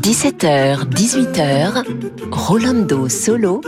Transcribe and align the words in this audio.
17h, 0.00 0.88
18h, 0.90 1.84
Rolando 2.32 3.08
Solo 3.08 3.60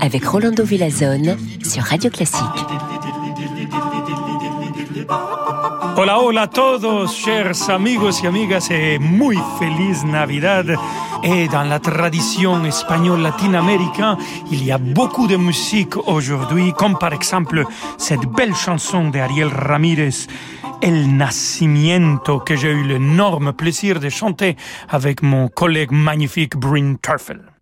avec 0.00 0.24
Rolando 0.24 0.64
Villazone 0.64 1.36
sur 1.62 1.84
Radio 1.84 2.10
Classique. 2.10 2.42
Hola, 5.96 6.18
hola 6.20 6.42
a 6.42 6.46
todos, 6.48 7.14
chers 7.14 7.68
amigos 7.68 8.20
y 8.22 8.26
amigas, 8.26 8.70
et 8.70 8.98
muy 8.98 9.38
feliz 9.60 10.04
Navidad. 10.04 10.66
Et 11.24 11.48
dans 11.48 11.64
la 11.64 11.78
tradition 11.78 12.64
espagnole 12.64 13.20
latine-américaine, 13.20 14.16
il 14.50 14.64
y 14.64 14.70
a 14.70 14.78
beaucoup 14.78 15.26
de 15.26 15.36
musique 15.36 15.96
aujourd'hui, 16.06 16.72
comme 16.72 16.96
par 16.98 17.12
exemple 17.12 17.64
cette 17.96 18.26
belle 18.26 18.54
chanson 18.54 19.08
d'Ariel 19.08 19.48
Ramirez, 19.48 20.26
El 20.80 21.16
Nacimiento, 21.16 22.40
que 22.40 22.56
j'ai 22.56 22.70
eu 22.70 22.84
l'énorme 22.84 23.52
plaisir 23.52 24.00
de 24.00 24.08
chanter 24.08 24.56
avec 24.88 25.22
mon 25.22 25.48
collègue 25.48 25.90
magnifique 25.90 26.56
Bryn 26.56 26.96
Turfel. 27.02 27.57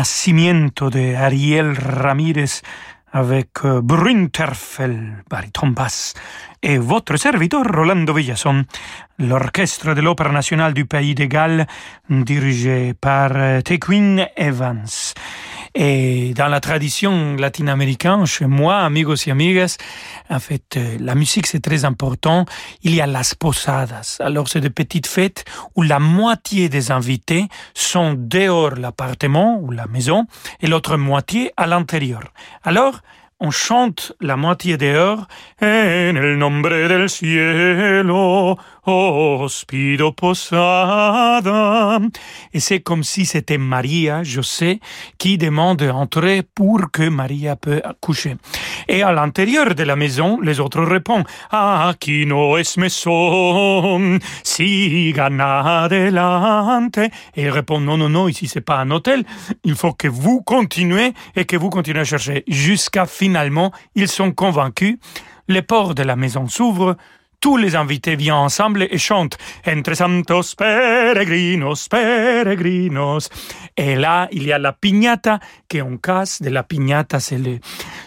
Nacimiento 0.00 0.88
de 0.88 1.14
Ariel 1.14 1.76
Ramírez 1.78 2.62
avec 3.12 3.48
euh, 3.66 3.82
Brunterfel, 3.82 5.22
baryton 5.28 5.68
basse, 5.68 6.14
et 6.62 6.78
votre 6.78 7.18
serviteur 7.18 7.64
Rolando 7.66 8.14
Villason, 8.14 8.64
l'orchestre 9.18 9.92
de 9.92 10.00
l'Opéra 10.00 10.32
nationale 10.32 10.72
du 10.72 10.86
pays 10.86 11.14
de 11.14 11.26
Galles, 11.26 11.66
dirigé 12.08 12.94
par 12.98 13.32
euh, 13.34 13.60
Tequin 13.60 14.24
Evans. 14.38 15.12
Et 15.74 16.34
dans 16.34 16.48
la 16.48 16.60
tradition 16.60 17.36
latino-américaine, 17.36 18.26
chez 18.26 18.46
moi, 18.46 18.78
amigos 18.78 19.26
et 19.26 19.30
amigas, 19.30 19.76
en 20.28 20.40
fait, 20.40 20.76
euh, 20.76 20.96
la 20.98 21.14
musique 21.14 21.46
c'est 21.46 21.60
très 21.60 21.84
important. 21.84 22.44
Il 22.82 22.94
y 22.94 23.00
a 23.00 23.06
las 23.06 23.34
posadas. 23.34 24.16
Alors 24.20 24.48
c'est 24.48 24.60
des 24.60 24.70
petites 24.70 25.06
fêtes 25.06 25.44
où 25.76 25.82
la 25.82 26.00
moitié 26.00 26.68
des 26.68 26.90
invités 26.90 27.46
sont 27.74 28.14
dehors 28.16 28.74
l'appartement 28.74 29.60
ou 29.60 29.70
la 29.70 29.86
maison 29.86 30.26
et 30.60 30.66
l'autre 30.66 30.96
moitié 30.96 31.52
à 31.56 31.66
l'intérieur. 31.66 32.22
Alors, 32.64 33.00
on 33.40 33.50
chante 33.50 34.12
la 34.20 34.36
moitié 34.36 34.76
dehors. 34.76 35.26
En 35.60 36.16
el 36.16 36.38
nombre 36.38 36.88
del 36.88 37.08
cielo, 37.08 38.58
os 38.84 39.64
pido 39.64 40.12
posada. 40.12 41.98
Et 42.52 42.60
c'est 42.60 42.80
comme 42.80 43.02
si 43.02 43.24
c'était 43.24 43.58
Maria, 43.58 44.22
je 44.22 44.42
sais, 44.42 44.80
qui 45.18 45.38
demande 45.38 45.78
d'entrer 45.78 46.42
pour 46.42 46.90
que 46.92 47.08
Maria 47.08 47.56
peut 47.56 47.82
coucher. 48.00 48.36
Et 48.92 49.04
à 49.04 49.12
l'intérieur 49.12 49.76
de 49.76 49.84
la 49.84 49.94
maison, 49.94 50.40
les 50.40 50.58
autres 50.58 50.82
répondent 50.82 51.24
Aquí 51.52 52.26
no 52.26 52.58
es 52.58 52.76
mesón, 52.76 54.18
sigan 54.42 55.38
adelante. 55.38 56.98
Et 56.98 57.42
ils 57.42 57.50
répondent 57.50 57.84
Non, 57.84 57.96
non, 57.96 58.08
non, 58.08 58.26
ici 58.26 58.48
c'est 58.48 58.60
pas 58.60 58.78
un 58.78 58.90
hôtel. 58.90 59.22
Il 59.62 59.76
faut 59.76 59.92
que 59.92 60.08
vous 60.08 60.42
continuez 60.42 61.12
et 61.36 61.44
que 61.44 61.56
vous 61.56 61.70
continuez 61.70 62.00
à 62.00 62.04
chercher. 62.04 62.42
Jusqu'à 62.48 63.06
finalement, 63.06 63.70
ils 63.94 64.08
sont 64.08 64.32
convaincus. 64.32 64.98
Les 65.46 65.62
portes 65.62 65.96
de 65.96 66.02
la 66.02 66.16
maison 66.16 66.48
s'ouvrent, 66.48 66.96
tous 67.40 67.56
les 67.56 67.74
invités 67.74 68.16
viennent 68.16 68.34
ensemble 68.34 68.82
et 68.82 68.98
chantent 68.98 69.38
Entre 69.66 69.94
santos 69.94 70.54
peregrinos, 70.56 71.88
peregrinos. 71.88 73.28
Et 73.76 73.96
là, 73.96 74.28
il 74.30 74.44
y 74.44 74.52
a 74.52 74.58
la 74.58 74.72
piñata 74.72 75.40
qu'on 75.70 75.96
casse. 75.96 76.42
De 76.42 76.50
la 76.50 76.62
piñata, 76.62 77.18
c'est 77.20 77.38
le, 77.38 77.58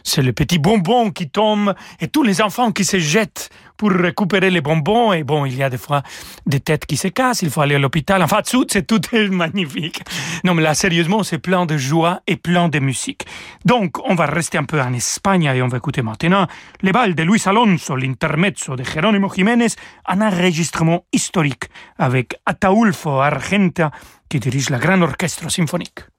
c'est 0.03 0.21
le 0.21 0.33
petit 0.33 0.59
bonbon 0.59 1.11
qui 1.11 1.29
tombe 1.29 1.73
et 1.99 2.07
tous 2.07 2.23
les 2.23 2.41
enfants 2.41 2.71
qui 2.71 2.85
se 2.85 2.99
jettent 2.99 3.49
pour 3.83 3.91
récupérer 3.91 4.49
les 4.49 4.61
bonbons. 4.61 5.11
Et 5.11 5.25
bon, 5.25 5.45
il 5.45 5.57
y 5.57 5.61
a 5.61 5.69
des 5.69 5.77
fois 5.77 6.03
des 6.45 6.61
têtes 6.61 6.85
qui 6.85 6.95
se 6.95 7.09
cassent, 7.09 7.41
il 7.41 7.49
faut 7.49 7.59
aller 7.59 7.75
à 7.75 7.79
l'hôpital. 7.79 8.23
Enfin, 8.23 8.41
tout, 8.41 8.65
c'est 8.69 8.87
tout 8.87 9.01
magnifique. 9.29 10.01
Non, 10.45 10.53
mais 10.53 10.63
là, 10.63 10.73
sérieusement, 10.73 11.21
c'est 11.23 11.37
plein 11.37 11.65
de 11.65 11.75
joie 11.75 12.21
et 12.25 12.37
plein 12.37 12.69
de 12.69 12.79
musique. 12.79 13.25
Donc, 13.65 13.97
on 14.09 14.15
va 14.15 14.25
rester 14.25 14.57
un 14.57 14.63
peu 14.63 14.79
en 14.79 14.93
Espagne 14.93 15.51
et 15.53 15.61
on 15.61 15.67
va 15.67 15.79
écouter 15.79 16.01
maintenant 16.01 16.47
les 16.81 16.93
balles 16.93 17.13
de 17.13 17.23
Luis 17.23 17.41
Alonso, 17.45 17.97
l'intermezzo 17.97 18.77
de 18.77 18.85
Jerónimo 18.85 19.29
Jiménez, 19.35 19.75
un 20.07 20.21
enregistrement 20.21 21.03
historique 21.11 21.65
avec 21.97 22.35
Ataulfo 22.45 23.19
Argenta 23.19 23.91
qui 24.29 24.39
dirige 24.39 24.69
la 24.69 24.79
grande 24.79 25.03
orchestre 25.03 25.51
symphonique. 25.51 26.12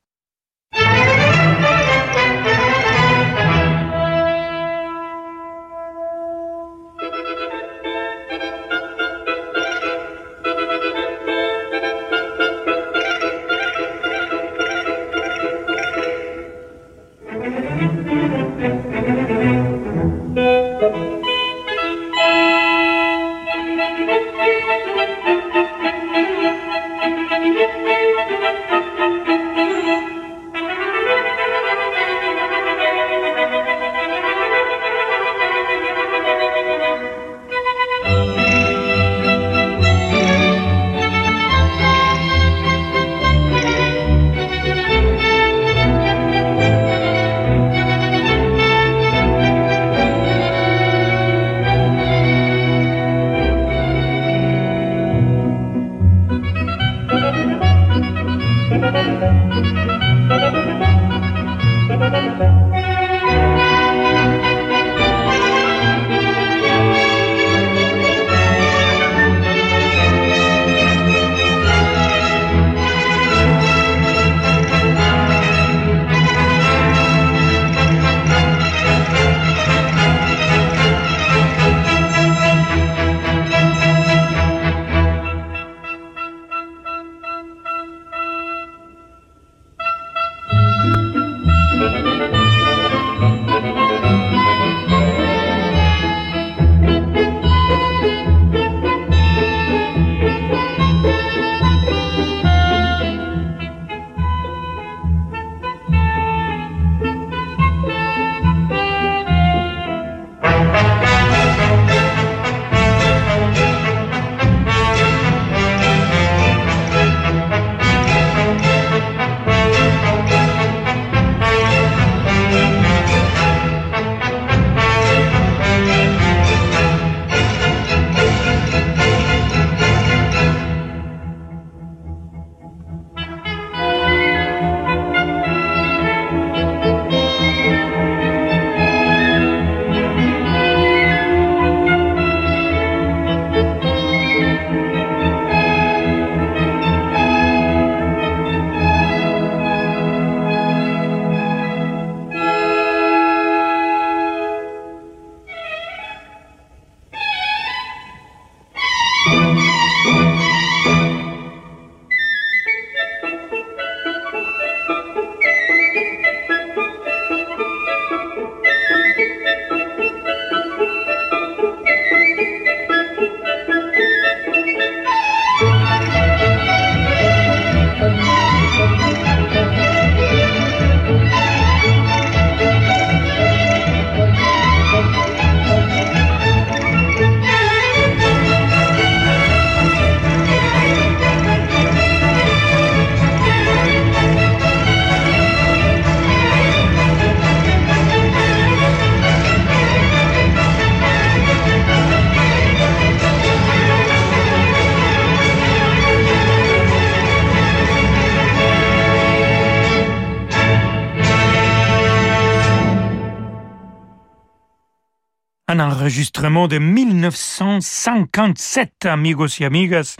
Enregistrement 216.44 216.68
de 216.68 216.78
1957, 216.78 219.06
amigos 219.06 219.60
y 219.60 219.64
amigas. 219.64 220.16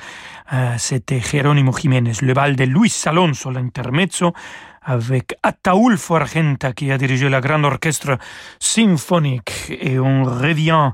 Euh, 0.54 0.74
c'était 0.78 1.20
Jerónimo 1.20 1.70
Jiménez, 1.72 2.14
le 2.22 2.32
bal 2.32 2.56
de 2.56 2.64
Luis 2.64 3.02
Alonso, 3.04 3.50
l'intermezzo, 3.50 4.32
avec 4.82 5.34
Ataulfo 5.42 6.16
Argenta 6.16 6.72
qui 6.72 6.90
a 6.90 6.96
dirigé 6.96 7.28
la 7.28 7.42
grande 7.42 7.66
orchestre 7.66 8.16
symphonique. 8.58 9.70
Et 9.80 9.98
on 9.98 10.24
revient 10.24 10.92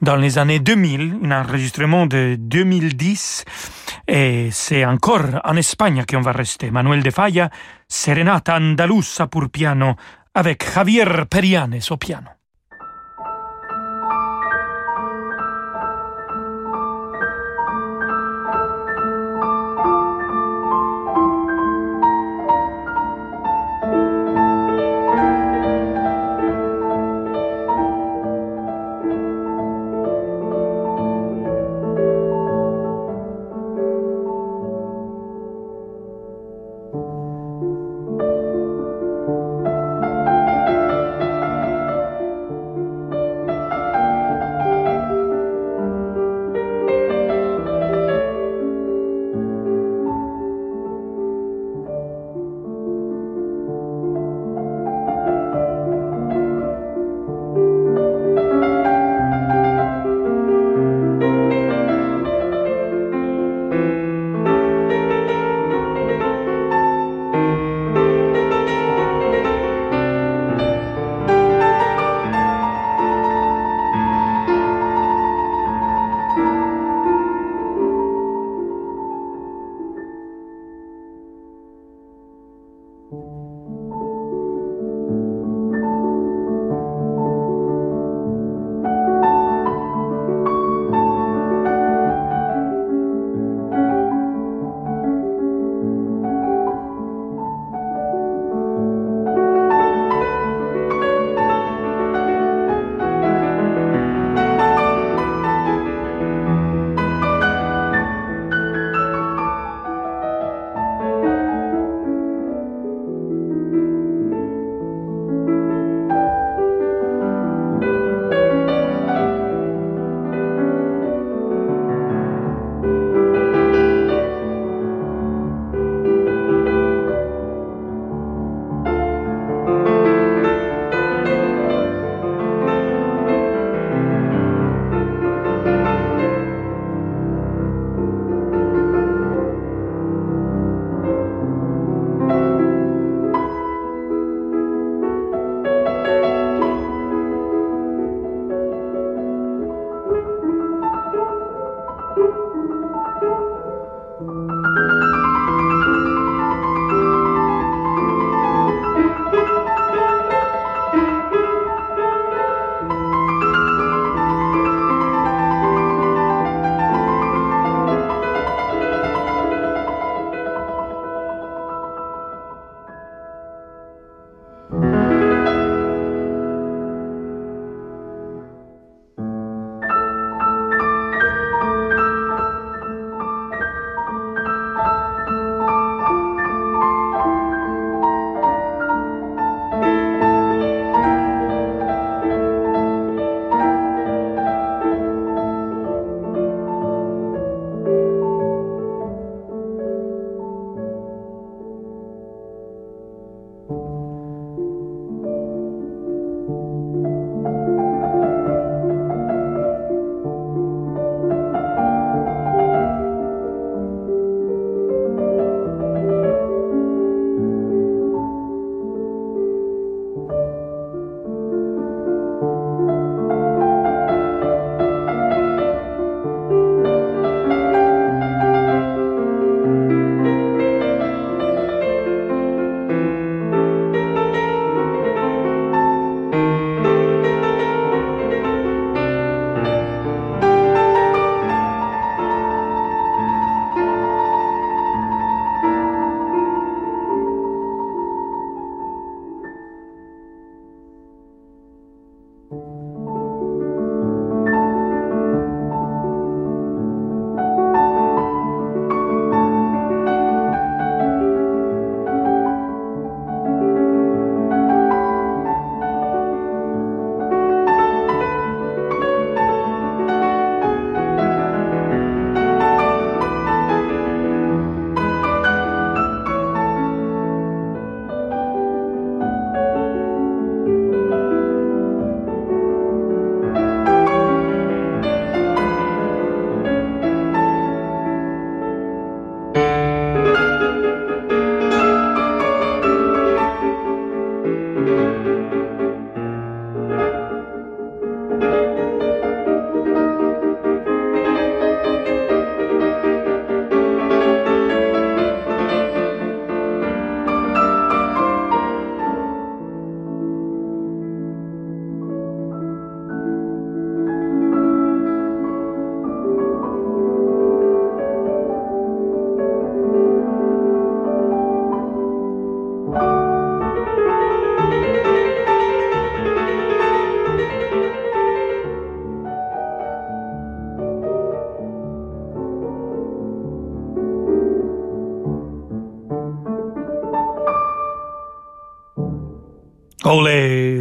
dans 0.00 0.16
les 0.16 0.38
années 0.38 0.60
2000, 0.60 1.18
un 1.24 1.42
enregistrement 1.42 2.06
de 2.06 2.36
2010. 2.38 3.44
Et 4.08 4.48
c'est 4.50 4.86
encore 4.86 5.42
en 5.44 5.56
Espagne 5.56 6.04
qu'on 6.08 6.22
va 6.22 6.32
rester. 6.32 6.70
Manuel 6.70 7.02
de 7.02 7.10
Falla, 7.10 7.50
Serenata 7.86 8.56
Andalusa 8.56 9.26
pour 9.26 9.50
piano, 9.50 9.94
avec 10.34 10.64
Javier 10.72 11.26
Perianes 11.28 11.80
au 11.90 11.98
piano. 11.98 12.28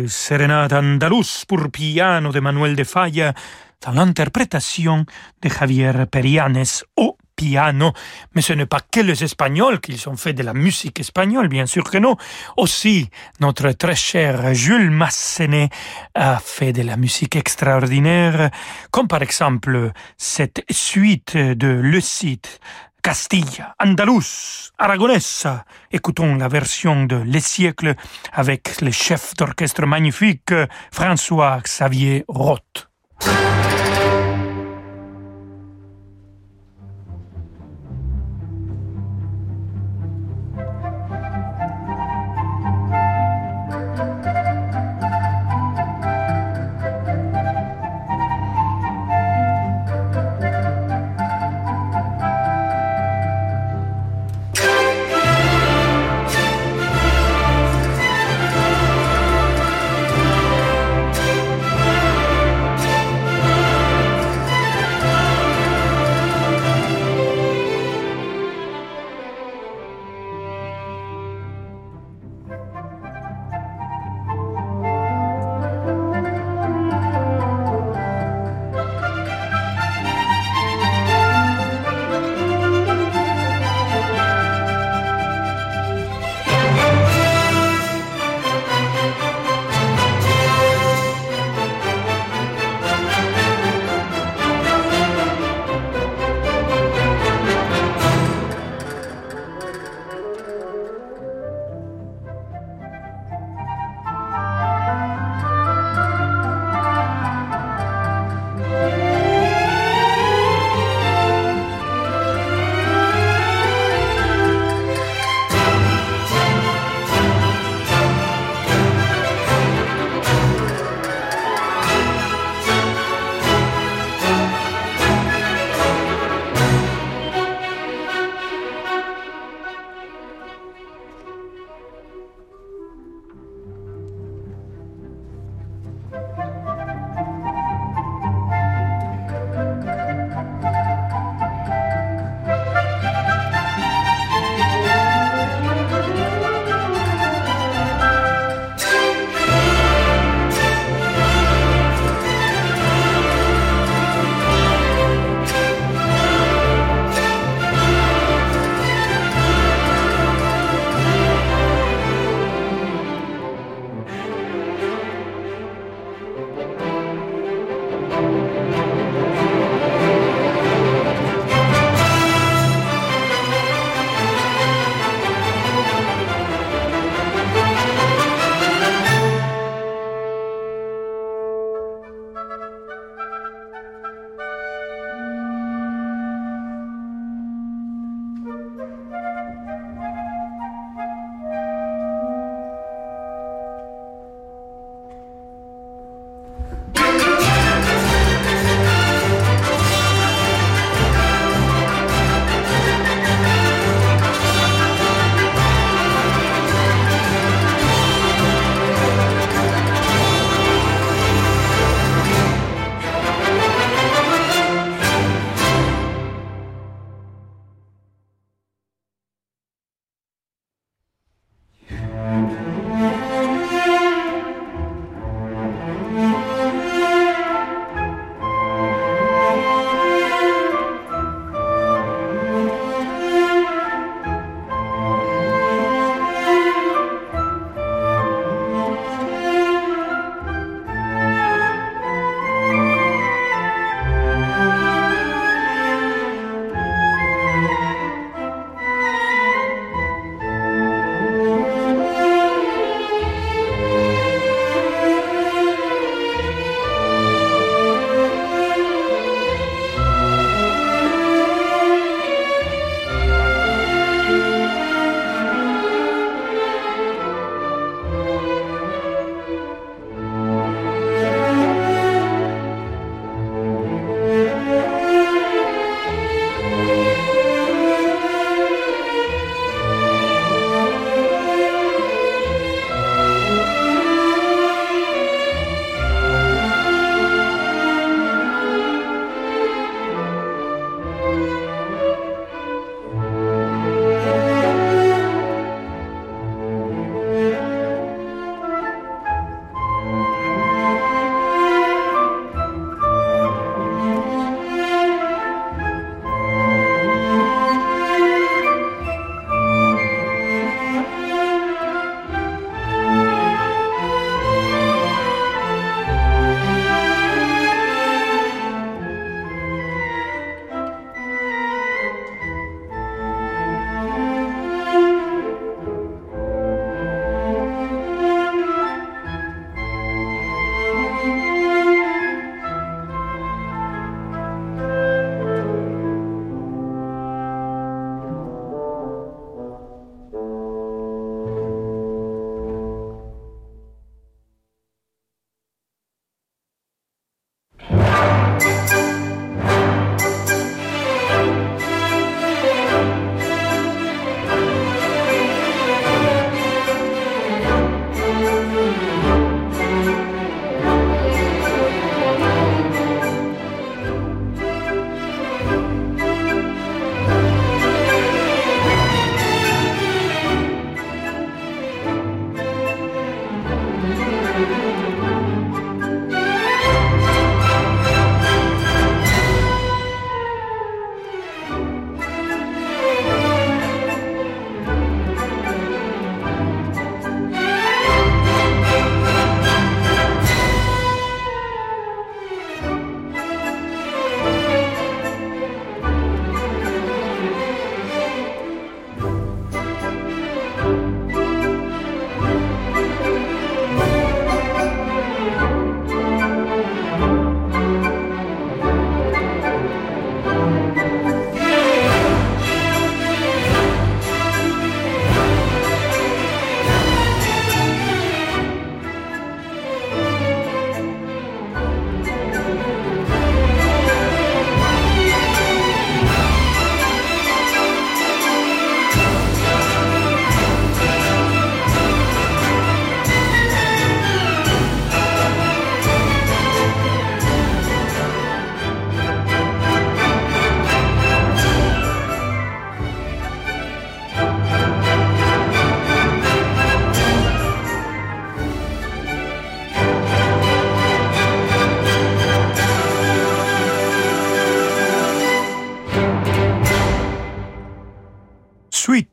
Serenata 0.07 0.79
Andaluz 0.79 1.45
pour 1.45 1.69
piano 1.69 2.31
de 2.31 2.39
Manuel 2.39 2.75
de 2.75 2.83
Falla, 2.83 3.31
dans 3.79 3.91
l'interprétation 3.91 5.05
de 5.39 5.49
Javier 5.49 6.07
Perianes 6.09 6.83
au 6.97 7.15
piano. 7.35 7.93
Mais 8.33 8.41
ce 8.41 8.53
n'est 8.53 8.65
pas 8.65 8.79
que 8.79 9.01
les 9.01 9.23
Espagnols 9.23 9.81
qui 9.81 10.07
ont 10.07 10.17
fait 10.17 10.33
de 10.33 10.41
la 10.41 10.55
musique 10.55 10.99
espagnole, 10.99 11.47
bien 11.47 11.67
sûr 11.67 11.83
que 11.83 11.99
non. 11.99 12.17
Aussi, 12.57 13.07
notre 13.39 13.69
très 13.73 13.95
cher 13.95 14.55
Jules 14.55 14.89
Massenet 14.89 15.69
a 16.15 16.39
fait 16.39 16.73
de 16.73 16.81
la 16.81 16.97
musique 16.97 17.35
extraordinaire, 17.35 18.49
comme 18.89 19.07
par 19.07 19.21
exemple 19.21 19.91
cette 20.17 20.63
suite 20.71 21.37
de 21.37 21.67
Le 21.67 22.01
Cid 22.01 22.47
Castilla, 23.01 23.75
Andalous, 23.79 24.71
Aragonesa. 24.77 25.65
Écoutons 25.91 26.35
la 26.35 26.47
version 26.47 27.05
de 27.05 27.15
Les 27.15 27.39
siècles 27.39 27.95
avec 28.33 28.81
le 28.81 28.91
chef 28.91 29.33
d'orchestre 29.35 29.85
magnifique 29.85 30.53
François 30.91 31.59
Xavier 31.63 32.25
Roth. 32.27 32.88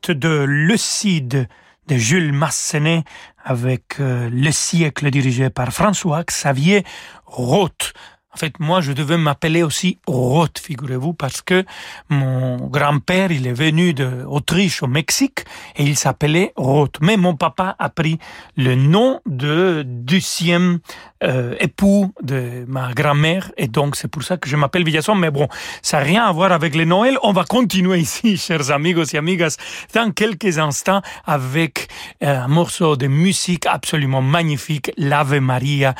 Suite 0.07 0.19
de 0.19 0.45
Le 0.47 0.77
Cid 0.77 1.49
de 1.89 1.97
Jules 1.97 2.33
Massenet 2.33 3.03
avec 3.45 3.99
euh, 3.99 4.29
Le 4.33 4.53
siècle 4.53 5.11
dirigé 5.11 5.51
par 5.51 5.73
François 5.73 6.23
Xavier 6.23 6.85
Roth. 7.25 7.93
En 8.33 8.37
fait, 8.37 8.61
moi, 8.61 8.81
je 8.81 8.93
devais 8.93 9.17
m'appeler 9.17 9.63
aussi 9.63 9.99
Roth, 10.07 10.59
figurez-vous, 10.59 11.15
parce 11.15 11.41
que 11.43 11.65
mon 12.09 12.69
grand-père, 12.69 13.33
il 13.33 13.47
est 13.47 13.53
venu 13.53 13.95
d'Autriche 13.95 14.83
au 14.83 14.87
Mexique 14.87 15.41
et 15.75 15.85
il 15.85 15.97
s'appelait 15.97 16.53
Roth. 16.55 16.99
Mais 17.01 17.17
mon 17.17 17.35
papa 17.35 17.75
a 17.79 17.89
pris 17.89 18.19
le 18.57 18.75
nom 18.75 19.21
de 19.27 19.83
deuxième 19.87 20.81
euh, 21.23 21.55
époux 21.61 22.13
de 22.23 22.65
ma 22.69 22.93
grand-mère 22.93 23.51
et 23.57 23.69
donc 23.69 23.97
c'est 23.97 24.09
pour 24.09 24.23
ça 24.23 24.37
que 24.37 24.49
je 24.49 24.57
m'appelle 24.57 24.85
Villasson. 24.85 25.15
Mais 25.15 25.31
bon, 25.31 25.49
ça 25.83 25.99
n'a 25.99 26.05
rien 26.05 26.25
à 26.25 26.33
voir 26.33 26.53
avec 26.53 26.75
le 26.75 26.85
Noël. 26.85 27.19
On 27.23 27.33
va 27.33 27.45
continuer 27.45 27.99
ici, 27.99 28.37
chers 28.47 28.71
amigos 28.71 29.05
et 29.15 29.19
amigas, 29.19 29.57
dans 29.95 30.11
quelques 30.13 30.59
instants 30.59 31.03
avec 31.25 31.89
euh, 32.23 32.41
un 32.41 32.49
morceau 32.49 32.97
de 32.97 33.07
musique 33.07 33.67
absolument 33.67 34.23
magnifique, 34.23 34.93
l'Ave 34.97 35.39
Maria, 35.41 35.95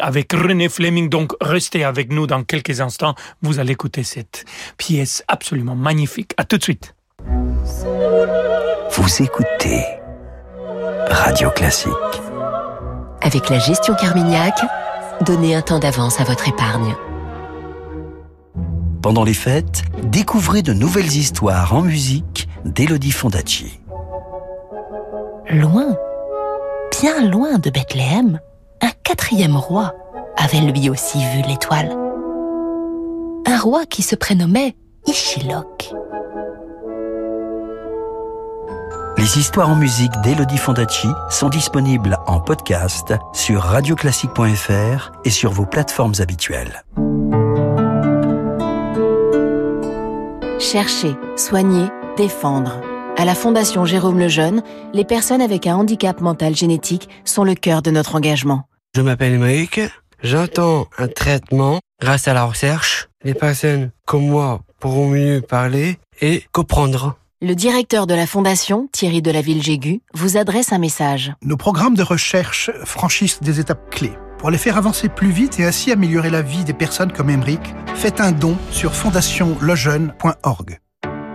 avec 0.00 0.32
René 0.32 0.68
Fleming. 0.68 1.08
Donc, 1.08 1.32
restez 1.40 1.84
avec 1.84 2.10
nous 2.10 2.26
dans 2.26 2.42
quelques 2.42 2.80
instants. 2.80 3.14
Vous 3.42 3.58
allez 3.58 3.72
écouter 3.72 4.02
cette 4.02 4.44
pièce 4.76 5.24
absolument 5.28 5.76
magnifique. 5.76 6.32
À 6.36 6.44
tout 6.44 6.58
de 6.58 6.62
suite. 6.62 6.94
Vous 8.90 9.22
écoutez 9.22 9.84
Radio 11.10 11.50
Classique. 11.50 12.25
Avec 13.26 13.50
la 13.50 13.58
gestion 13.58 13.96
Carmignac, 13.96 14.54
donnez 15.22 15.56
un 15.56 15.60
temps 15.60 15.80
d'avance 15.80 16.20
à 16.20 16.22
votre 16.22 16.46
épargne. 16.46 16.94
Pendant 19.02 19.24
les 19.24 19.34
fêtes, 19.34 19.82
découvrez 20.04 20.62
de 20.62 20.72
nouvelles 20.72 21.12
histoires 21.12 21.74
en 21.74 21.80
musique 21.80 22.48
d'Elodie 22.64 23.10
Fondacci. 23.10 23.80
Loin, 25.50 25.96
bien 27.00 27.28
loin 27.28 27.58
de 27.58 27.68
Bethléem, 27.68 28.38
un 28.80 28.90
quatrième 29.02 29.56
roi 29.56 29.92
avait 30.36 30.60
lui 30.60 30.88
aussi 30.88 31.18
vu 31.18 31.42
l'étoile. 31.48 31.90
Un 33.44 33.58
roi 33.58 33.86
qui 33.86 34.02
se 34.02 34.14
prénommait 34.14 34.76
Ishilok. 35.08 35.92
Les 39.18 39.38
histoires 39.38 39.70
en 39.70 39.76
musique 39.76 40.12
d'Elodie 40.22 40.58
Fondacci 40.58 41.08
sont 41.30 41.48
disponibles 41.48 42.18
en 42.26 42.38
podcast 42.38 43.14
sur 43.32 43.62
radioclassique.fr 43.62 45.12
et 45.24 45.30
sur 45.30 45.52
vos 45.52 45.64
plateformes 45.64 46.12
habituelles. 46.18 46.84
Chercher, 50.58 51.14
soigner, 51.36 51.86
défendre. 52.18 52.80
À 53.16 53.24
la 53.24 53.34
Fondation 53.34 53.86
Jérôme 53.86 54.18
Lejeune, 54.18 54.62
les 54.92 55.04
personnes 55.06 55.40
avec 55.40 55.66
un 55.66 55.76
handicap 55.76 56.20
mental 56.20 56.54
génétique 56.54 57.08
sont 57.24 57.44
le 57.44 57.54
cœur 57.54 57.80
de 57.80 57.90
notre 57.90 58.16
engagement. 58.16 58.68
Je 58.94 59.00
m'appelle 59.00 59.38
Maïk, 59.38 59.80
j'entends 60.22 60.88
un 60.98 61.08
traitement 61.08 61.80
grâce 62.02 62.28
à 62.28 62.34
la 62.34 62.44
recherche. 62.44 63.08
Les 63.24 63.34
personnes 63.34 63.90
comme 64.06 64.26
moi 64.26 64.60
pourront 64.78 65.08
mieux 65.08 65.40
parler 65.40 65.98
et 66.20 66.44
comprendre. 66.52 67.16
Le 67.42 67.54
directeur 67.54 68.06
de 68.06 68.14
la 68.14 68.26
Fondation, 68.26 68.88
Thierry 68.92 69.20
Delaville-Jégu, 69.20 70.00
vous 70.14 70.38
adresse 70.38 70.72
un 70.72 70.78
message. 70.78 71.34
Nos 71.42 71.58
programmes 71.58 71.94
de 71.94 72.02
recherche 72.02 72.70
franchissent 72.86 73.42
des 73.42 73.60
étapes 73.60 73.90
clés. 73.90 74.14
Pour 74.38 74.50
les 74.50 74.56
faire 74.56 74.78
avancer 74.78 75.10
plus 75.10 75.32
vite 75.32 75.60
et 75.60 75.66
ainsi 75.66 75.92
améliorer 75.92 76.30
la 76.30 76.40
vie 76.40 76.64
des 76.64 76.72
personnes 76.72 77.12
comme 77.12 77.28
Emeric, 77.28 77.60
faites 77.94 78.22
un 78.22 78.32
don 78.32 78.56
sur 78.70 78.94
fondationlejeune.org. 78.94 80.80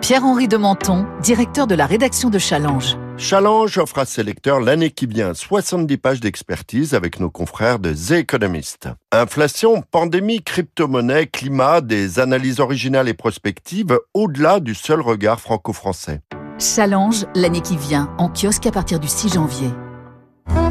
Pierre-Henri 0.01 0.47
de 0.47 0.57
Menton, 0.57 1.05
directeur 1.21 1.67
de 1.67 1.75
la 1.75 1.85
rédaction 1.85 2.31
de 2.31 2.39
Challenge. 2.39 2.97
Challenge 3.21 3.77
offre 3.77 3.99
à 3.99 4.05
ses 4.05 4.23
lecteurs 4.23 4.59
l'année 4.59 4.89
qui 4.89 5.05
vient 5.05 5.35
70 5.35 5.97
pages 5.97 6.19
d'expertise 6.19 6.95
avec 6.95 7.19
nos 7.19 7.29
confrères 7.29 7.77
de 7.77 7.93
The 7.93 8.13
Economist. 8.13 8.89
Inflation, 9.11 9.83
pandémie, 9.91 10.41
crypto-monnaie, 10.41 11.27
climat, 11.27 11.81
des 11.81 12.19
analyses 12.19 12.59
originales 12.59 13.07
et 13.07 13.13
prospectives 13.13 13.99
au-delà 14.15 14.59
du 14.59 14.73
seul 14.73 15.01
regard 15.01 15.39
franco-français. 15.39 16.21
Challenge, 16.57 17.27
l'année 17.35 17.61
qui 17.61 17.77
vient, 17.77 18.09
en 18.17 18.27
kiosque 18.27 18.65
à 18.65 18.71
partir 18.71 18.99
du 18.99 19.07
6 19.07 19.35
janvier. 19.35 19.69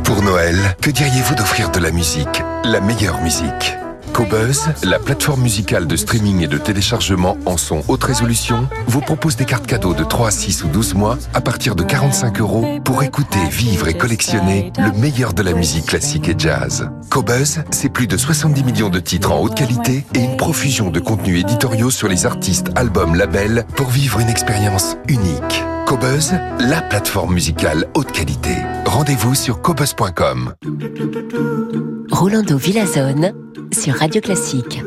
Pour 0.03 0.21
Noël, 0.25 0.57
que 0.83 0.91
diriez-vous 0.91 1.37
d'offrir 1.37 1.71
de 1.71 1.79
la 1.79 1.93
musique 1.93 2.43
La 2.65 2.81
meilleure 2.81 3.23
musique? 3.23 3.77
Cobuzz, 4.13 4.69
la 4.83 4.99
plateforme 4.99 5.43
musicale 5.43 5.87
de 5.87 5.97
streaming 5.97 6.43
et 6.43 6.47
de 6.47 6.59
téléchargement 6.59 7.37
en 7.47 7.57
son 7.57 7.83
haute 7.89 8.05
résolution, 8.05 8.69
vous 8.87 9.01
propose 9.01 9.37
des 9.37 9.45
cartes 9.45 9.67
cadeaux 9.67 9.95
de 9.95 10.05
3, 10.05 10.31
6 10.31 10.65
ou 10.65 10.69
12 10.69 10.95
mois 10.95 11.19
à 11.35 11.41
partir 11.41 11.75
de 11.75 11.83
45 11.83 12.41
euros 12.41 12.81
pour 12.85 13.03
écouter, 13.03 13.39
vivre 13.51 13.89
et 13.89 13.95
collectionner 13.95 14.73
le 14.79 14.93
meilleur 14.99 15.33
de 15.33 15.43
la 15.43 15.53
musique 15.53 15.87
classique 15.87 16.29
et 16.29 16.35
jazz. 16.37 16.91
Cobuzz, 17.11 17.63
c'est 17.71 17.89
plus 17.89 18.07
de 18.07 18.17
70 18.17 18.65
millions 18.65 18.91
de 18.91 19.01
titres 19.01 19.33
en 19.33 19.41
haute 19.41 19.55
qualité 19.55 20.05
et 20.15 20.21
une 20.21 20.37
profusion 20.37 20.91
de 20.91 21.01
contenus 21.01 21.41
éditoriaux 21.41 21.91
sur 21.91 22.09
les 22.09 22.27
artistes, 22.27 22.71
albums, 22.77 23.15
labels 23.15 23.65
pour 23.77 23.89
vivre 23.89 24.21
une 24.21 24.29
expérience 24.29 24.97
unique. 25.09 25.65
Cobuzz, 25.87 26.35
la 26.61 26.83
plateforme 26.83 27.35
musicale 27.35 27.87
haute 27.95 28.13
qualité. 28.13 28.55
Rendez-vous 28.85 29.35
sur 29.35 29.61
cobuzz.com. 29.61 30.55
Rolando 32.13 32.59
Radio 34.01 34.23
Classique. 34.23 34.83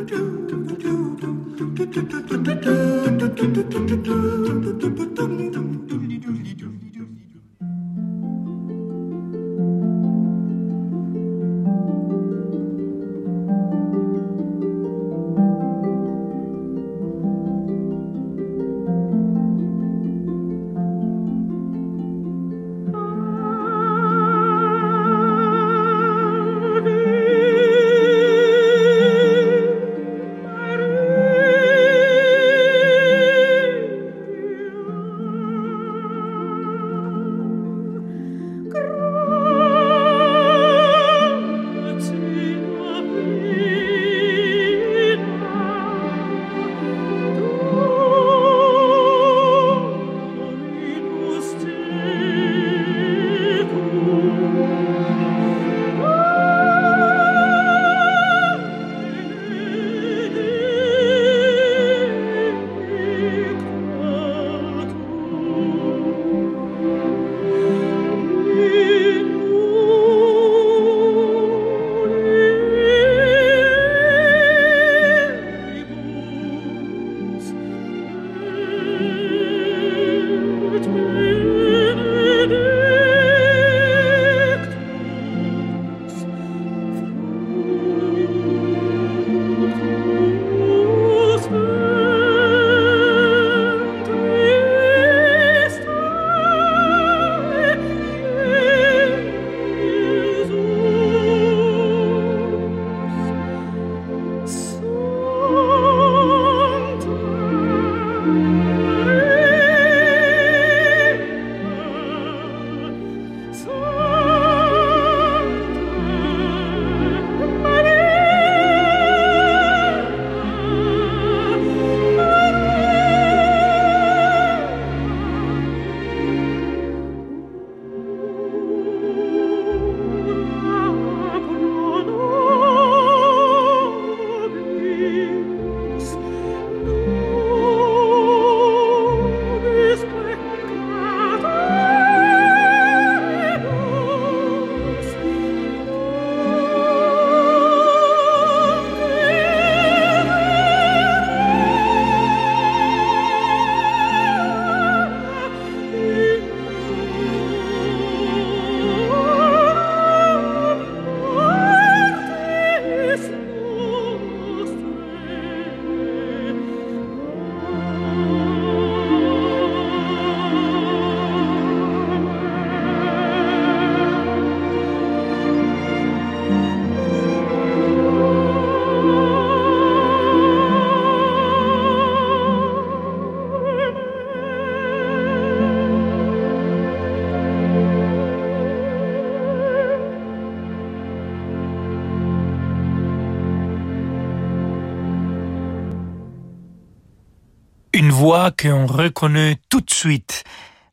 Voix 198.23 198.51
qu'on 198.51 198.85
reconnaît 198.85 199.57
tout 199.67 199.81
de 199.81 199.91
suite. 199.91 200.45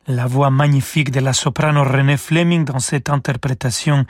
La 0.09 0.27
voix 0.27 0.51
magnifique 0.51 1.13
de 1.13 1.21
la 1.21 1.33
soprano 1.33 1.85
René 1.85 2.17
Fleming 2.17 2.65
dans 2.65 2.81
cette 2.81 3.09
interprétation 3.09 4.05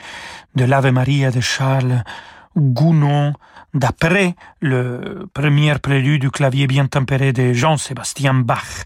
de 0.55 0.65
l'Ave 0.65 0.91
Maria 0.91 1.31
de 1.31 1.43
Charles 1.43 2.03
Gounod, 2.57 3.35
d'après 3.75 4.37
le 4.63 5.29
premier 5.35 5.75
prélude 5.79 6.23
du 6.23 6.31
clavier 6.31 6.67
bien 6.67 6.87
tempéré 6.87 7.35
de 7.35 7.53
Jean-Sébastien 7.53 8.33
Bach. 8.33 8.85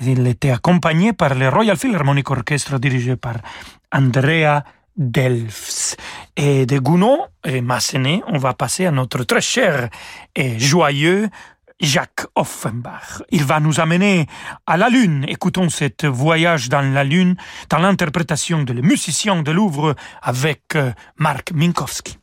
Il 0.00 0.26
était 0.28 0.50
accompagné 0.50 1.12
par 1.12 1.34
le 1.34 1.50
Royal 1.50 1.76
Philharmonic 1.76 2.30
Orchestra 2.30 2.78
dirigé 2.78 3.16
par 3.16 3.34
Andrea 3.92 4.64
Delfs. 4.96 5.96
Et 6.38 6.64
de 6.64 6.78
Gounod 6.78 7.18
et 7.44 7.60
Massenet, 7.60 8.22
on 8.28 8.38
va 8.38 8.54
passer 8.54 8.86
à 8.86 8.90
notre 8.90 9.24
très 9.24 9.42
cher 9.42 9.90
et 10.34 10.58
joyeux 10.58 11.28
Jacques 11.80 12.26
Offenbach. 12.34 13.22
Il 13.30 13.44
va 13.44 13.60
nous 13.60 13.80
amener 13.80 14.26
à 14.66 14.76
la 14.76 14.88
Lune. 14.88 15.24
Écoutons 15.28 15.68
cet 15.68 16.04
voyage 16.04 16.68
dans 16.68 16.80
la 16.92 17.04
Lune 17.04 17.36
dans 17.68 17.78
l'interprétation 17.78 18.62
de 18.62 18.72
Le 18.72 18.82
musicien 18.82 19.42
de 19.42 19.50
Louvre 19.50 19.94
avec 20.22 20.62
euh, 20.76 20.92
Marc 21.18 21.52
Minkowski. 21.52 22.18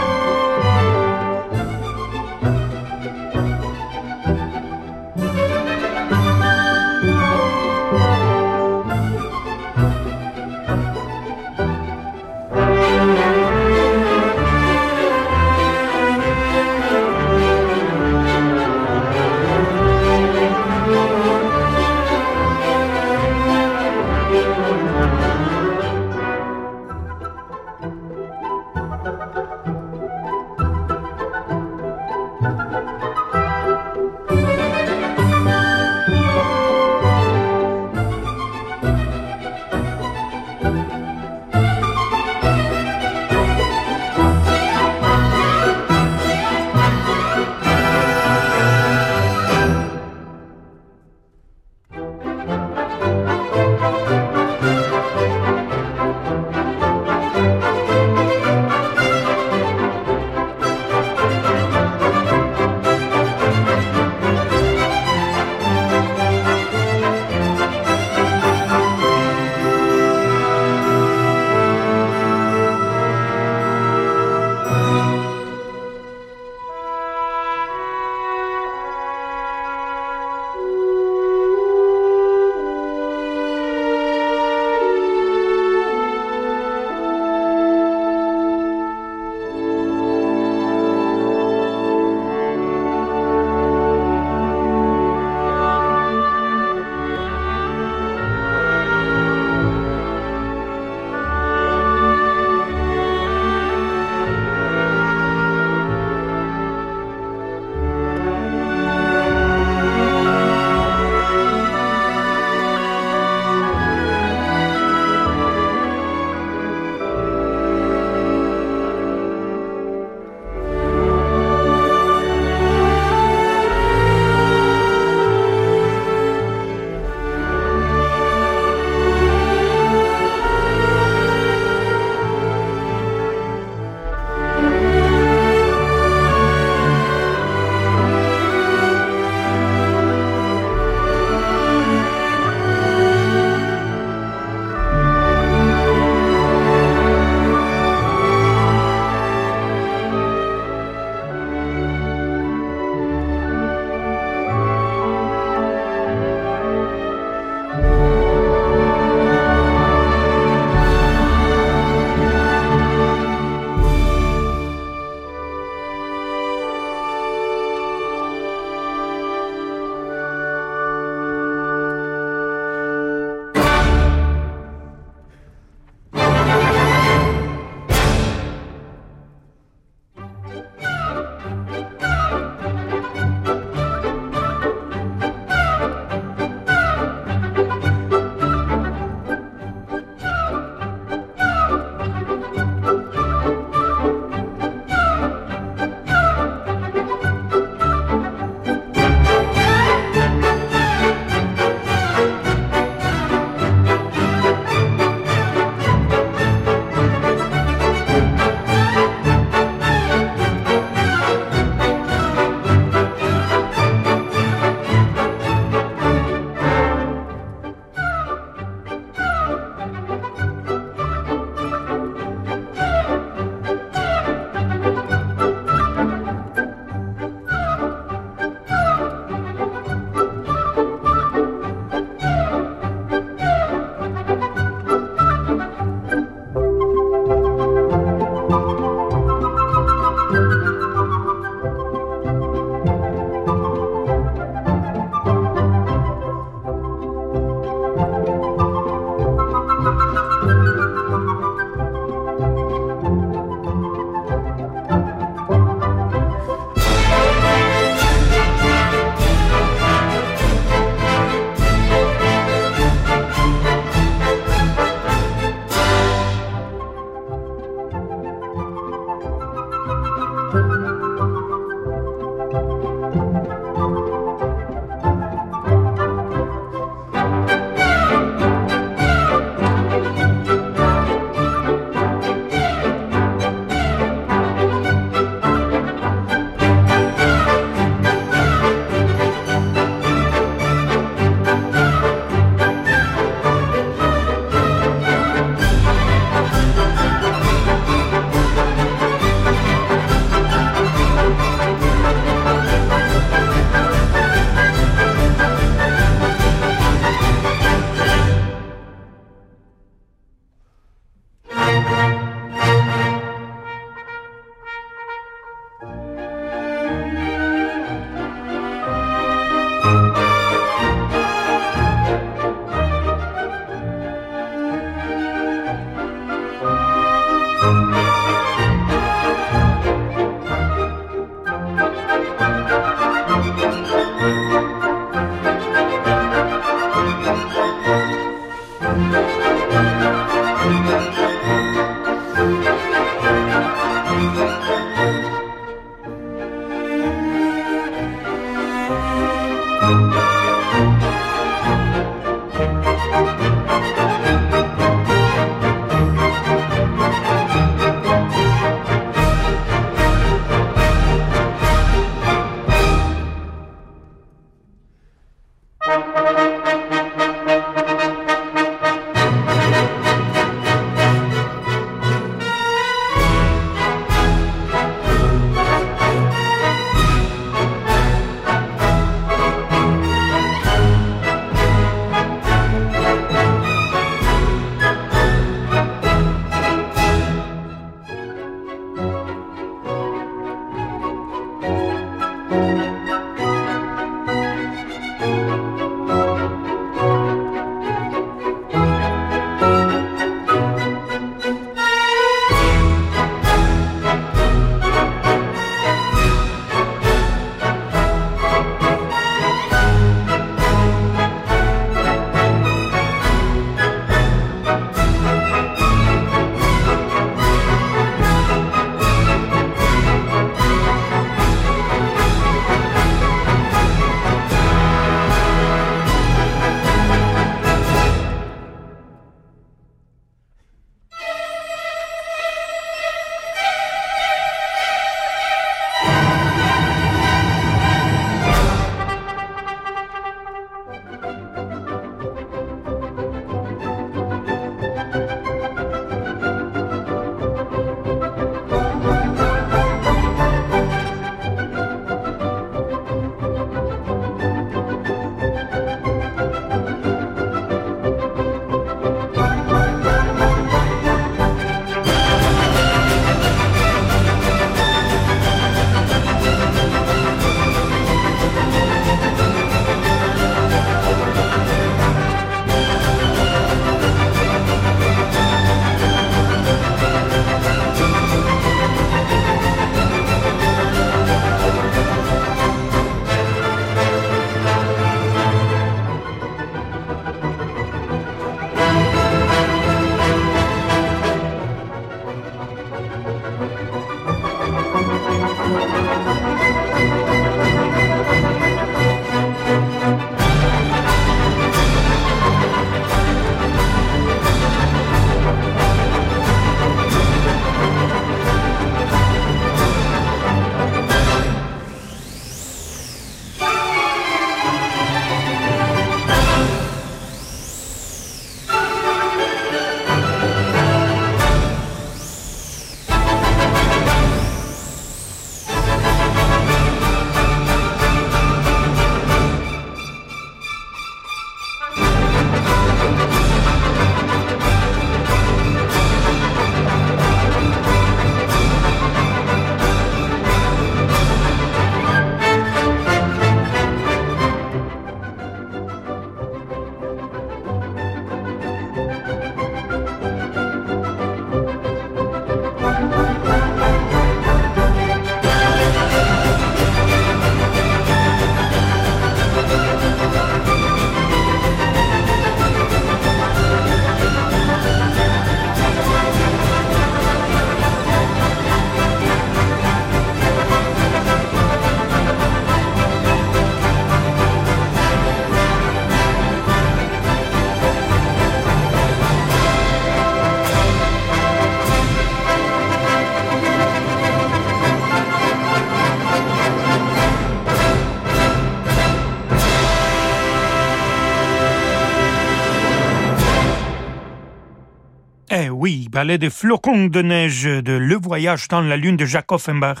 Ballet 596.20 596.36
des 596.36 596.50
flocons 596.50 597.06
de 597.06 597.22
neige 597.22 597.62
de 597.62 597.94
Le 597.94 598.14
Voyage 598.14 598.68
dans 598.68 598.82
la 598.82 598.98
Lune 598.98 599.16
de 599.16 599.24
Jacques 599.24 599.52
Offenbach, 599.52 600.00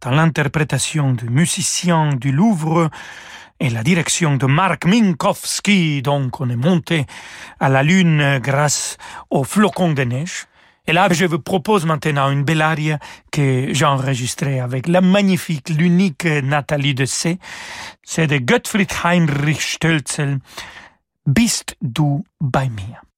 dans 0.00 0.10
l'interprétation 0.10 1.12
du 1.12 1.28
musicien 1.28 2.14
du 2.14 2.32
Louvre 2.32 2.88
et 3.58 3.68
la 3.68 3.82
direction 3.82 4.36
de 4.36 4.46
Mark 4.46 4.86
Minkowski. 4.86 6.00
Donc, 6.00 6.40
on 6.40 6.48
est 6.48 6.56
monté 6.56 7.04
à 7.58 7.68
la 7.68 7.82
Lune 7.82 8.38
grâce 8.42 8.96
aux 9.28 9.44
flocons 9.44 9.92
de 9.92 10.02
neige. 10.04 10.46
Et 10.86 10.94
là, 10.94 11.08
je 11.10 11.26
vous 11.26 11.40
propose 11.40 11.84
maintenant 11.84 12.30
une 12.30 12.42
belle 12.42 12.62
aria 12.62 12.98
que 13.30 13.68
j'ai 13.70 13.84
enregistrée 13.84 14.60
avec 14.60 14.88
la 14.88 15.02
magnifique, 15.02 15.68
l'unique 15.68 16.24
Nathalie 16.24 16.94
de 16.94 17.04
C. 17.04 17.38
C'est 18.02 18.28
de 18.28 18.38
Gottfried 18.38 18.90
Heinrich 19.04 19.60
Stölzel. 19.60 20.38
Bist 21.26 21.76
du 21.82 22.24
bei 22.40 22.70
mir? 22.70 23.09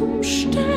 zum 0.00 0.22
Stern. 0.22 0.69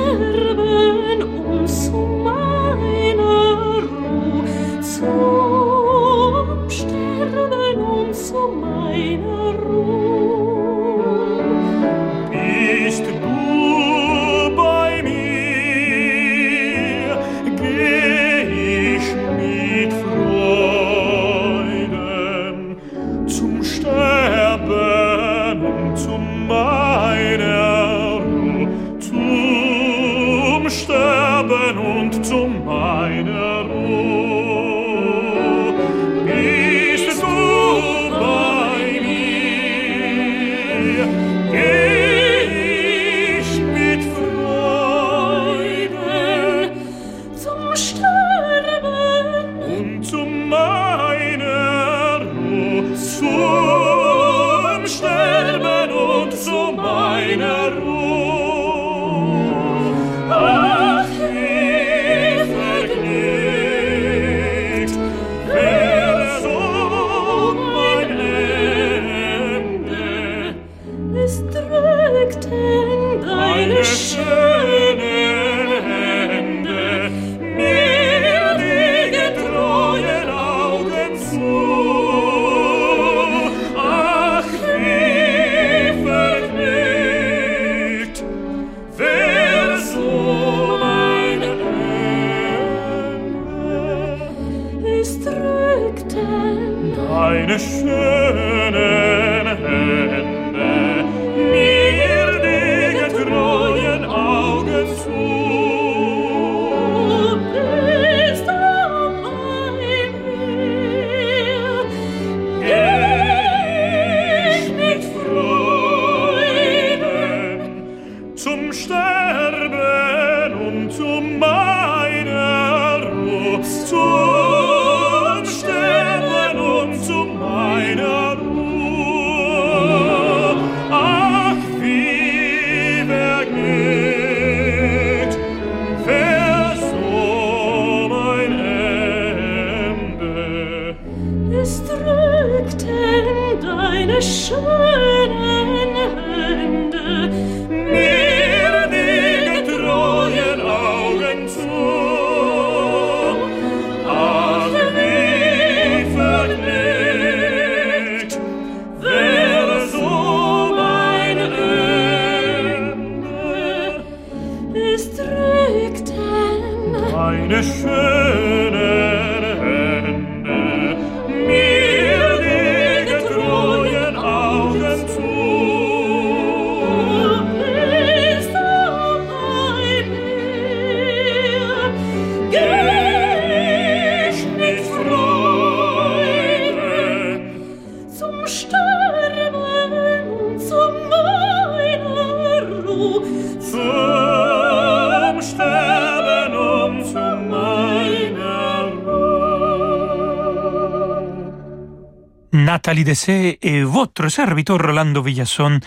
Nathalie 202.93 203.05
Dessé 203.05 203.57
et 203.59 203.81
votre 203.81 204.29
serviteur 204.29 204.77
Rolando 204.77 205.23
Villasson 205.23 205.79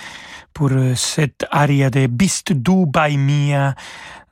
pour 0.53 0.71
cette 0.97 1.47
aria 1.53 1.89
de 1.89 2.09
Bist 2.09 2.53
du 2.53 2.85
by 2.85 3.17
Mia 3.17 3.77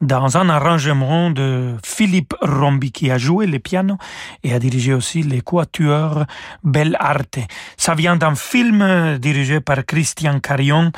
dans 0.01 0.37
un 0.37 0.49
arrangement 0.49 1.31
de 1.31 1.77
Philippe 1.85 2.35
Rombi 2.43 2.93
qui 2.93 3.11
a 3.11 3.19
joué 3.19 3.47
le 3.47 3.59
piano 3.59 3.97
et 4.43 4.53
a 4.53 4.59
dirigé 4.59 4.93
aussi 4.93 5.23
les 5.23 5.41
quatuors 5.41 6.25
Belle 6.63 6.97
Arte. 7.01 7.39
Ça 7.77 7.95
vient 7.95 8.17
d'un 8.17 8.35
film 8.35 9.19
dirigé 9.19 9.61
par 9.61 9.85
Christian 9.87 10.41
Carion, 10.41 10.93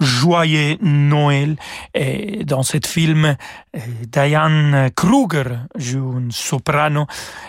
Joyeux 0.00 0.76
Noël. 0.82 1.56
Et 1.94 2.44
dans 2.44 2.62
ce 2.62 2.78
film, 2.84 3.36
Diane 4.08 4.90
Kruger 4.94 5.44
joue 5.76 6.18
une 6.18 6.32
soprano 6.32 7.06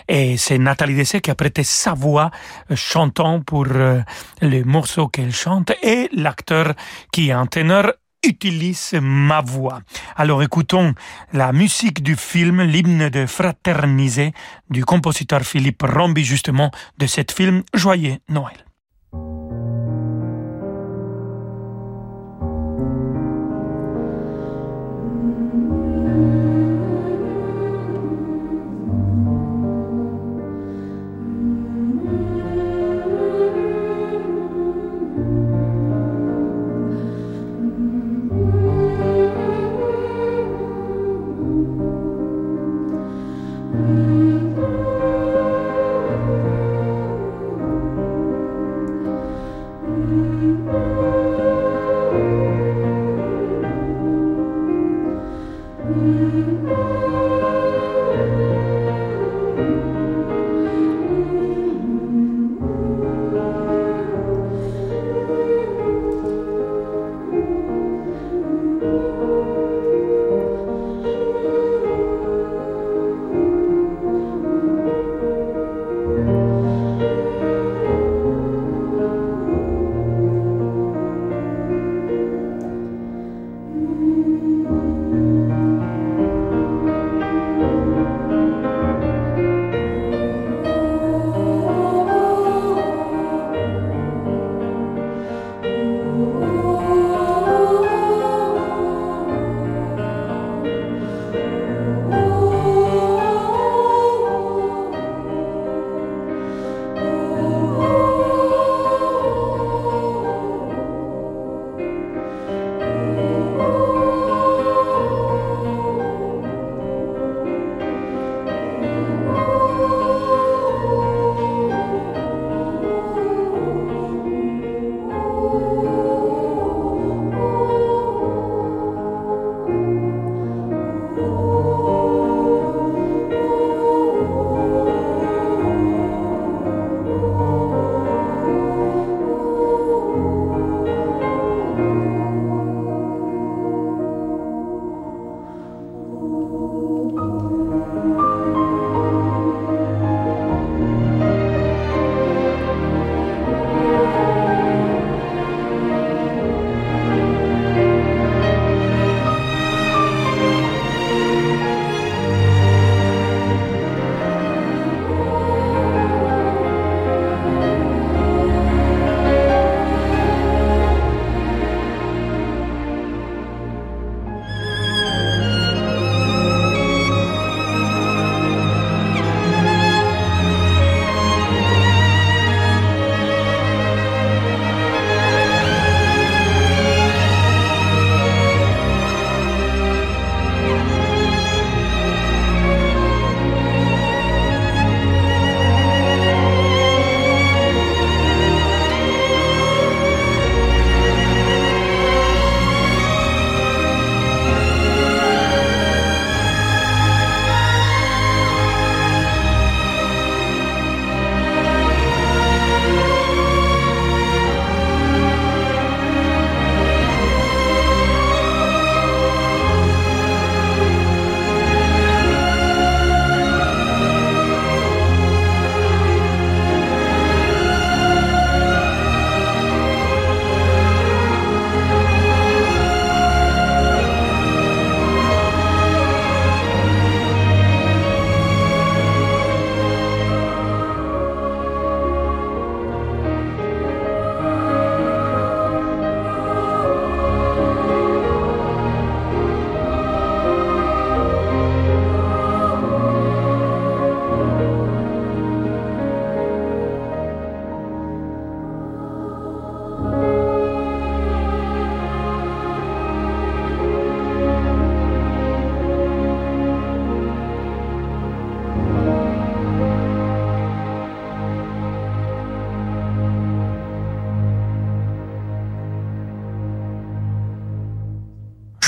et 0.08 0.38
c'est 0.38 0.58
Nathalie 0.58 0.96
Dessay 0.96 1.22
qui 1.22 1.32
a 1.32 1.36
prêté 1.36 1.64
sa 1.64 1.94
voix 1.94 2.32
chantant 2.74 3.42
pour 3.42 3.66
le 3.66 4.64
morceau 4.64 5.08
qu'elle 5.08 5.34
chante 5.34 5.72
et 5.82 6.10
l'acteur 6.14 6.74
qui 7.12 7.30
est 7.30 7.34
un 7.34 7.46
ténor 7.46 7.92
utilise 8.24 8.94
ma 9.02 9.42
voix. 9.42 9.82
Alors 10.16 10.44
écoutons 10.44 10.94
la 11.34 11.52
musique 11.52 12.04
du 12.04 12.16
film, 12.16 12.62
l'hymne 12.62 13.10
de 13.10 13.26
Fraterniser 13.26 14.34
du 14.70 14.86
compositeur 14.86 15.42
Philippe 15.42 15.84
Rombi 15.84 16.24
justement 16.24 16.72
de 16.98 17.08
cet 17.08 17.32
film 17.32 17.64
Joyeux 17.74 18.18
Noël. 18.30 18.66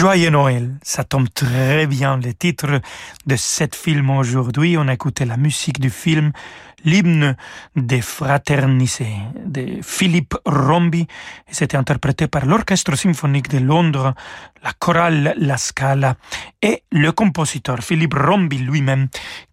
Joyeux 0.05 0.29
Noël, 0.29 0.75
ça 0.83 1.03
tombe 1.03 1.29
très 1.33 1.87
bien 1.87 2.17
le 2.17 2.31
titre 2.35 2.79
de 3.25 3.35
cet 3.35 3.73
film 3.73 4.11
aujourd'hui. 4.11 4.77
On 4.77 4.87
a 4.87 4.93
écouté 4.93 5.25
la 5.25 5.35
musique 5.35 5.79
du 5.79 5.89
film, 5.89 6.31
l'hymne 6.83 7.35
des 7.75 8.01
fraternités 8.01 9.15
de 9.47 9.79
Philippe 9.81 10.35
Rombi. 10.45 11.07
C'était 11.49 11.75
interprété 11.75 12.27
par 12.27 12.45
l'Orchestre 12.45 12.95
symphonique 12.95 13.49
de 13.49 13.57
Londres, 13.57 14.13
la 14.63 14.73
chorale 14.73 15.33
La 15.39 15.57
Scala 15.57 16.17
et 16.61 16.83
le 16.91 17.11
compositeur 17.11 17.79
Philippe 17.79 18.13
Rombi 18.13 18.59
lui-même 18.59 19.07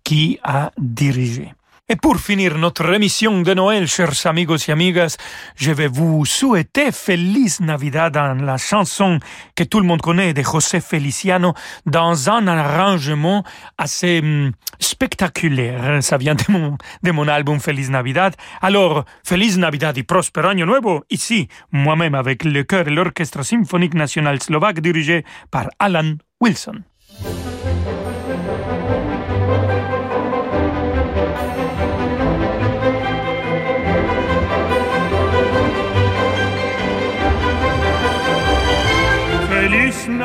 qui 0.05 0.39
a 0.43 0.71
dirigé. 0.77 1.55
Et 1.89 1.97
pour 1.97 2.19
finir 2.19 2.59
notre 2.59 2.95
émission 2.95 3.43
de 3.43 3.55
Noël, 3.55 3.89
chers 3.89 4.27
amigos 4.27 4.69
et 4.69 4.73
amigas, 4.73 5.17
je 5.57 5.73
vais 5.73 5.89
vous 5.89 6.25
souhaiter 6.25 6.93
Feliz 6.93 7.61
Navidad 7.61 8.15
dans 8.15 8.35
la 8.35 8.57
chanson 8.57 9.19
que 9.57 9.65
tout 9.65 9.81
le 9.81 9.87
monde 9.87 10.01
connaît 10.01 10.33
de 10.33 10.43
José 10.43 10.81
Feliciano 10.81 11.55
dans 11.85 12.31
un 12.31 12.47
arrangement 12.47 13.43
assez 13.79 14.21
hum, 14.21 14.53
spectaculaire. 14.79 16.03
Ça 16.05 16.19
vient 16.19 16.37
de 16.37 17.13
mon, 17.13 17.29
album 17.29 17.59
Feliz 17.59 17.91
Navidad. 17.91 18.37
Alors, 18.61 19.05
Feliz 19.25 19.59
Navidad 19.59 19.97
y 19.97 20.05
Prospero 20.05 20.49
Año 20.49 20.67
Nuevo, 20.67 21.05
ici, 21.11 21.49
moi-même 21.73 22.15
avec 22.15 22.45
le 22.45 22.63
chœur 22.63 22.87
et 22.87 22.93
l'Orchestre 22.93 23.43
symphonique 23.43 23.95
national 23.95 24.41
slovaque 24.41 24.81
dirigé 24.81 25.25
par 25.51 25.69
Alan 25.81 26.15
Wilson. 26.41 26.83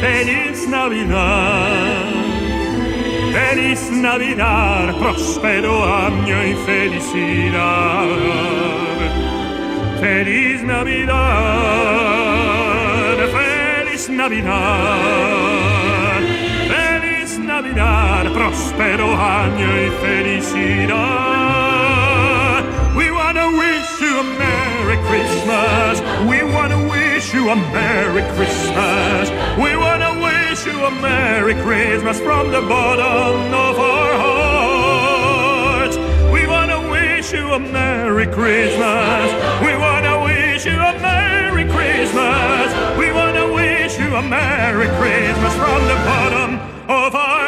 Feliz 0.00 0.68
Navidad, 0.68 2.06
feliz 3.32 3.90
Navidad, 3.90 4.96
próspero 4.96 5.84
año 5.84 6.46
y 6.46 6.54
felicidad. 6.64 8.06
Feliz 10.00 10.62
Navidad, 10.62 11.18
feliz 13.32 14.08
Navidad, 14.08 14.98
feliz 16.68 17.38
Navidad, 17.40 18.32
próspero 18.32 19.16
año 19.16 19.82
y 19.84 19.90
felicidad. 20.00 21.38
We 22.94 23.10
wanna 23.10 23.48
wish 23.48 24.00
you 24.00 24.20
a 24.20 24.22
Merry 24.22 24.98
Christmas. 25.08 26.00
We 26.28 26.44
wanna 26.44 26.77
wish 27.18 27.34
you 27.34 27.50
a 27.50 27.56
Merry 27.56 28.22
Christmas. 28.36 29.28
We 29.58 29.76
want 29.76 30.02
to 30.06 30.12
wish 30.22 30.64
you 30.64 30.84
a 30.84 30.90
Merry 31.02 31.54
Christmas 31.54 32.20
from 32.20 32.52
the 32.52 32.60
bottom 32.60 33.52
of 33.52 33.76
our 33.76 34.12
hearts. 34.22 35.96
We 36.32 36.46
want 36.46 36.70
to 36.70 36.78
wish 36.88 37.32
you 37.32 37.54
a 37.54 37.58
Merry 37.58 38.26
Christmas. 38.26 39.32
We 39.66 39.74
want 39.76 40.04
to 40.06 40.14
wish 40.30 40.64
you 40.64 40.78
a 40.78 40.94
Merry 41.02 41.64
Christmas. 41.64 42.68
We 42.96 43.10
want 43.10 43.34
to 43.34 43.52
wish 43.52 43.98
you 43.98 44.14
a 44.14 44.22
Merry 44.22 44.86
Christmas 44.86 45.54
from 45.54 45.80
the 45.90 45.98
bottom 46.06 46.54
of 46.88 47.16
our 47.16 47.47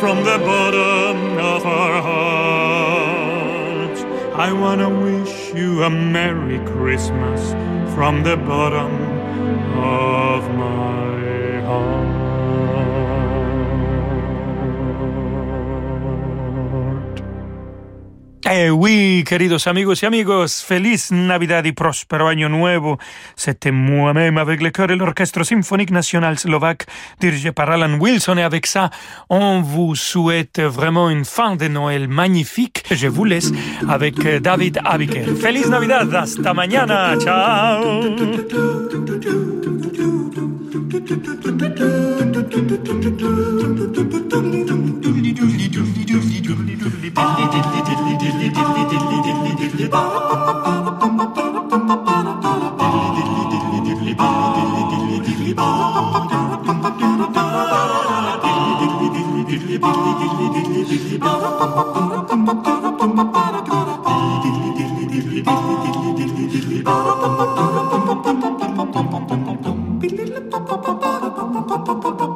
From 0.00 0.22
the 0.22 0.38
bottom 0.38 1.38
of 1.38 1.66
our 1.66 2.00
hearts. 2.00 3.20
I 4.34 4.52
want 4.52 4.80
to 4.80 4.88
wish 4.88 5.52
you 5.54 5.82
a 5.82 5.90
Merry 5.90 6.60
Christmas 6.66 7.50
from 7.94 8.22
the 8.22 8.36
bottom 8.36 8.92
of 9.76 10.48
my 10.54 11.60
heart. 11.62 12.17
Oui, 18.88 19.22
queridos 19.28 19.66
amigos 19.66 20.02
y 20.02 20.06
amigos, 20.06 20.64
feliz 20.64 21.12
Navidad 21.12 21.62
y 21.66 21.72
próspero 21.72 22.26
año 22.26 22.48
nuevo. 22.48 22.98
C'était 23.36 23.70
moi-même 23.70 24.38
avec 24.38 24.62
le 24.62 24.70
chœur 24.70 24.90
et 24.90 24.96
l'orchestre 24.96 25.44
symphonique 25.44 25.90
national 25.90 26.38
slovaque 26.38 26.86
dirigé 27.20 27.52
par 27.52 27.70
Alan 27.70 27.98
Wilson 27.98 28.38
et 28.38 28.42
avec 28.42 28.66
ça, 28.66 28.88
on 29.28 29.60
vous 29.60 29.94
souhaite 29.94 30.60
vraiment 30.60 31.10
une 31.10 31.26
fin 31.26 31.54
de 31.54 31.68
Noël 31.68 32.08
magnifique. 32.08 32.82
Je 32.90 33.08
vous 33.08 33.26
laisse 33.26 33.52
avec 33.86 34.26
David 34.40 34.80
Abiker. 34.82 35.36
Feliz 35.38 35.68
Navidad, 35.68 36.14
hasta 36.14 36.54
mañana, 36.54 37.14
ciao. 37.20 38.16
Ba 49.90 50.00
ba 50.02 50.36
ba 50.44 50.52
ba 50.54 51.48